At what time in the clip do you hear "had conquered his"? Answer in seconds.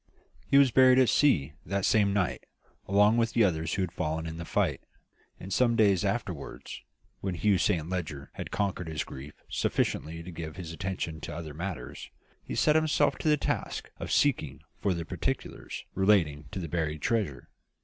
8.33-9.03